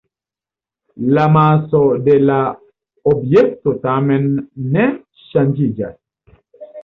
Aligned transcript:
La 1.17 1.25
maso 1.33 1.81
de 2.07 2.15
la 2.29 2.37
objekto 3.13 3.75
tamen 3.85 4.25
ne 4.77 4.87
ŝanĝiĝas. 5.27 5.95